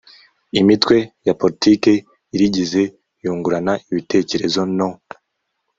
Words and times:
imitwe 0.59 0.97
ya 1.27 1.33
politiki 1.41 1.93
irigize 2.33 2.81
yungurana 3.23 3.73
ibitekerezo 3.91 4.61
no 4.77 4.89